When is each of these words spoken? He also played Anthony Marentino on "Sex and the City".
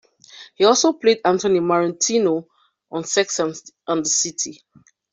He 0.55 0.63
also 0.65 0.93
played 0.93 1.21
Anthony 1.23 1.59
Marentino 1.59 2.47
on 2.89 3.03
"Sex 3.03 3.37
and 3.37 4.03
the 4.03 4.09
City". 4.09 4.59